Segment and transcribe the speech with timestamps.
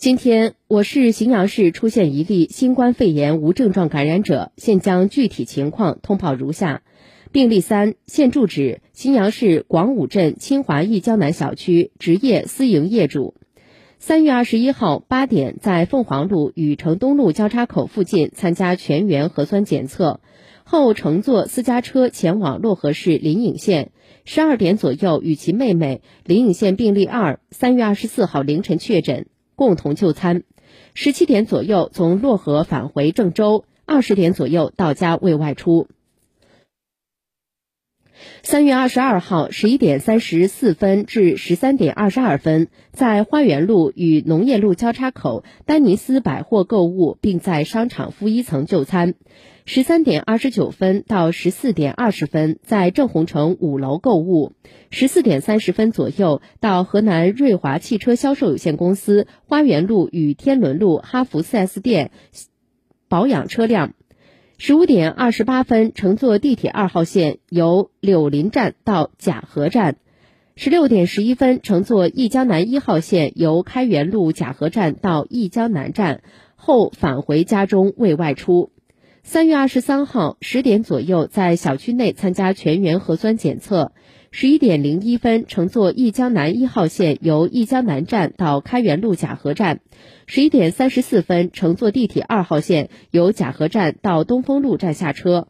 [0.00, 6.80] 今天，我市荥阳市出现一例新冠肺炎无症状感染者，现将具体情况通报如下：
[7.32, 13.34] 病例三，现住址荥阳市广武镇清华一江南小区，职业私营业主。
[13.98, 20.20] 三月二十一号八点，在凤凰路与城东路交叉口附近参加全员核酸检测
[20.64, 23.90] 后，乘坐私家车前往漯河市临颍县。
[24.24, 29.26] 十二点左右，与其妹妹临颍县病例二，三月二十四号凌晨确诊。
[29.60, 30.44] 共同就餐，
[30.94, 35.86] 十七点左右从漯河返回郑州，二十点左右到家未外出。
[38.42, 49.14] 三月二十二号十一点三十四分至十三点二十二分，在花园路与农业路交叉口丹尼斯百货购物，并在商场负一层就餐。
[49.66, 54.52] 十三点二十九分到十四点二十分，在正红城五楼购物；
[54.90, 62.10] 十四点三十分左右到河南瑞华汽车销售有限公司花园路与天伦路哈弗 4S 店
[63.08, 63.90] 保养车辆；
[64.62, 69.94] 十五点二十八分乘坐地铁二号线由柳林站到甲河站；
[70.54, 76.22] 十六点十一分乘坐忆江南一号线由开元路甲河站到忆江南站
[76.56, 78.70] 后返回家中未外出。
[79.22, 83.92] 三月二十三号十点左右，在小区内参加全员核酸检测。
[84.30, 89.80] 十一点零一分，乘坐义江南一号线由义江南站到开元路甲河站。
[90.26, 95.48] 十一点三十四分，乘坐地铁二号线由甲河站到东风路站下车。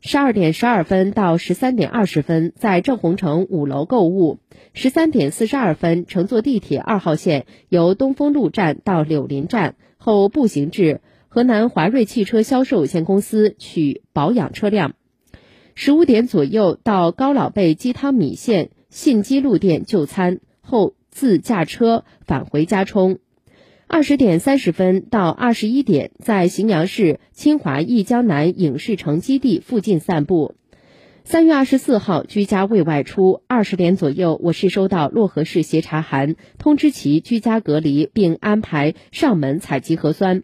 [0.00, 4.38] 十二点十二分到十三点二十分，在正红城五楼购物。
[4.72, 11.00] 十三点四十二分，乘坐地铁二号线由东风路站到柳林站后步行至。
[11.32, 14.94] 河南华瑞汽车销售有限公司取保养车辆，
[15.76, 23.20] 十五点左右到高老贝鸡汤米线信基路店就餐后自驾车返回家充。
[23.86, 30.56] 二十点三十分到二十一点，在荥阳市清华一江南影视城基地附近散步。
[31.22, 33.42] 三月二十四号居家未外出。
[33.46, 40.42] 二十点左右，我市收到漯河市协查函，通知其居家隔离，并安排上门采集核酸。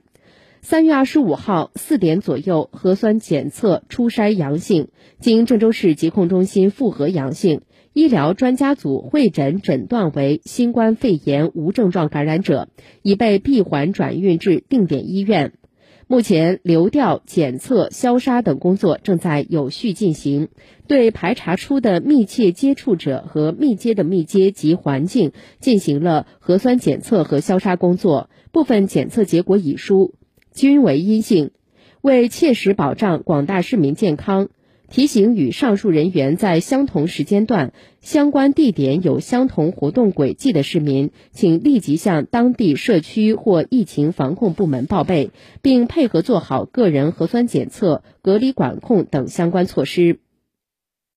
[0.68, 4.88] 三月二十五号四点左右，核酸检测初筛阳性，
[5.20, 7.60] 经郑州市疾控中心复核阳性，
[7.92, 12.66] 医疗专家组会诊诊断为新冠肺炎无症状感染者，
[13.02, 15.52] 已被闭环转运至定点医院。
[16.08, 20.48] 目前流调、检测、消杀等工作正在有序进行，
[20.88, 30.14] 对排查出的密切接触者和密接的密接及环境进行了核酸检测和消杀工作，部分检测结果已出。
[30.56, 31.50] 均为阴性，
[32.00, 34.48] 为切实保障广大市民健康，
[34.88, 45.30] 提醒与上述人员在相同时间段、相关地点有相同活动轨迹的市民，请立即向当地社区或疫情防控部门报备，
[45.60, 50.20] 并配合做好个人核酸检测、隔离管控等相关措施。